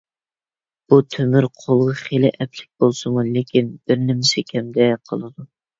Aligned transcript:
بۇ 0.93 0.97
تۆمۈر 1.15 1.47
قولغا 1.59 1.93
خېلى 2.01 2.33
ئەپلىك 2.33 2.67
بولسىمۇ، 2.85 3.29
لېكىن 3.31 3.73
بىرنېمىسى 3.79 4.49
كەمدەك 4.55 5.03
قىلىدۇ. 5.13 5.53